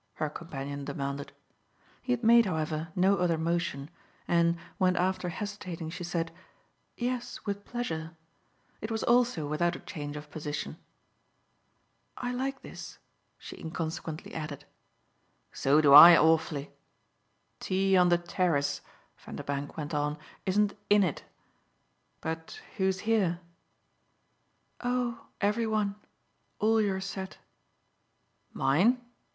her 0.15 0.31
companion 0.31 0.83
demanded. 0.83 1.31
He 2.01 2.11
had 2.11 2.23
made, 2.23 2.47
however, 2.47 2.87
no 2.95 3.17
other 3.17 3.37
motion, 3.37 3.91
and 4.27 4.57
when 4.79 4.95
after 4.95 5.29
hesitating 5.29 5.91
she 5.91 6.03
said 6.03 6.31
"Yes, 6.97 7.45
with 7.45 7.65
pleasure" 7.65 8.17
it 8.81 8.89
was 8.89 9.03
also 9.03 9.45
without 9.47 9.75
a 9.75 9.79
change 9.79 10.17
of 10.17 10.31
position. 10.31 10.77
"I 12.17 12.31
like 12.31 12.63
this," 12.63 12.97
she 13.37 13.57
inconsequently 13.59 14.33
added. 14.33 14.65
"So 15.53 15.81
do 15.81 15.93
I 15.93 16.17
awfully. 16.17 16.71
Tea 17.59 17.95
on 17.95 18.09
the 18.09 18.17
terrace," 18.17 18.81
Vanderbank 19.19 19.77
went 19.77 19.93
on, 19.93 20.17
"isn't 20.47 20.73
'in' 20.89 21.03
it. 21.03 21.25
But 22.21 22.59
who's 22.77 23.01
here?" 23.01 23.39
"Oh 24.83 25.27
every 25.41 25.67
one. 25.67 25.93
All 26.57 26.81
your 26.81 27.01
set." 27.01 27.37
"Mine? 28.51 28.99